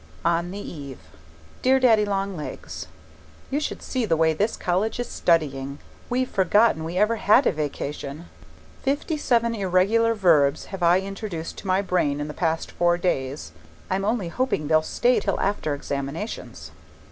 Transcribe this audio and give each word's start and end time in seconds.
On 0.25 0.49
the 0.49 0.57
Eve 0.57 0.97
Dear 1.61 1.79
Daddy 1.79 2.05
Long 2.05 2.35
Legs, 2.35 2.87
You 3.51 3.59
should 3.59 3.83
see 3.83 4.03
the 4.03 4.17
way 4.17 4.33
this 4.33 4.57
college 4.57 4.99
is 4.99 5.07
studying! 5.07 5.77
We've 6.09 6.27
forgotten 6.27 6.83
we 6.83 6.97
ever 6.97 7.17
had 7.17 7.45
a 7.45 7.51
vacation. 7.51 8.25
Fifty 8.81 9.15
seven 9.15 9.53
irregular 9.53 10.15
verbs 10.15 10.65
have 10.73 10.81
I 10.81 11.01
introduced 11.01 11.59
to 11.59 11.67
my 11.67 11.83
brain 11.83 12.19
in 12.19 12.27
the 12.27 12.33
past 12.33 12.71
four 12.71 12.97
days 12.97 13.51
I'm 13.91 14.03
only 14.03 14.29
hoping 14.29 14.67
they'll 14.69 14.81
stay 14.81 15.19
till 15.19 15.39
after 15.39 15.75
examinations. 15.75 16.71